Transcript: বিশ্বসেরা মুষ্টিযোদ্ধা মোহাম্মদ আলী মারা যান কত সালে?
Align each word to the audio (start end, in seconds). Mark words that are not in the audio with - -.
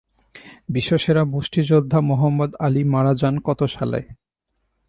বিশ্বসেরা 0.69 1.23
মুষ্টিযোদ্ধা 1.25 1.99
মোহাম্মদ 2.09 2.51
আলী 2.59 2.83
মারা 2.83 3.13
যান 3.13 3.35
কত 3.45 3.59
সালে? 3.75 3.99